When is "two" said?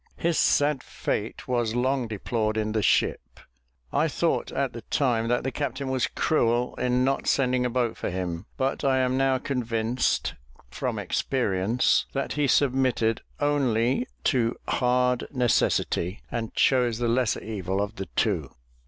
18.15-18.49